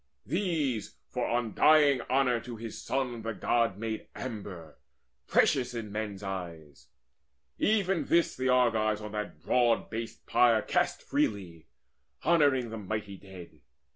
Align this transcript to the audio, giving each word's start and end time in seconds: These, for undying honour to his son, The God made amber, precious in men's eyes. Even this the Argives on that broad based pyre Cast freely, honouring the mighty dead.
These, 0.25 0.95
for 1.09 1.27
undying 1.29 2.01
honour 2.09 2.39
to 2.39 2.55
his 2.55 2.81
son, 2.81 3.21
The 3.21 3.33
God 3.35 3.77
made 3.77 4.07
amber, 4.15 4.79
precious 5.27 5.75
in 5.75 5.91
men's 5.91 6.23
eyes. 6.23 6.87
Even 7.59 8.05
this 8.05 8.35
the 8.35 8.49
Argives 8.49 8.99
on 8.99 9.11
that 9.11 9.39
broad 9.43 9.91
based 9.91 10.25
pyre 10.25 10.63
Cast 10.63 11.03
freely, 11.03 11.67
honouring 12.25 12.71
the 12.71 12.79
mighty 12.79 13.15
dead. 13.15 13.61